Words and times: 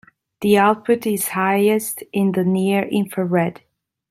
The 0.39 0.57
output 0.57 1.05
is 1.05 1.27
highest 1.27 2.03
in 2.11 2.31
the 2.31 2.43
near 2.43 2.81
infrared. 2.87 3.61